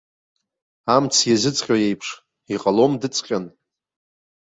Амҵ 0.95 1.15
иазыҵҟьо 1.29 1.75
иеиԥш, 1.79 2.09
иҟалом 2.53 2.93
дыҵҟьан. 3.01 3.45